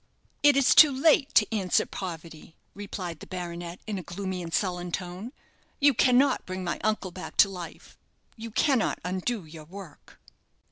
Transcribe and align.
"It 0.41 0.57
is 0.57 0.73
too 0.73 0.91
late 0.91 1.31
to 1.35 1.55
answer 1.55 1.85
poverty," 1.85 2.55
replied 2.73 3.19
the 3.19 3.27
baronet, 3.27 3.79
in 3.85 3.99
a 3.99 4.01
gloomy 4.01 4.41
and 4.41 4.51
sullen 4.51 4.91
tone. 4.91 5.31
"You 5.79 5.93
cannot 5.93 6.47
bring 6.47 6.63
my 6.63 6.79
uncle 6.83 7.11
back 7.11 7.37
to 7.37 7.49
life; 7.49 7.99
you 8.35 8.49
cannot 8.49 8.97
undo 9.05 9.45
your 9.45 9.65
work." 9.65 10.19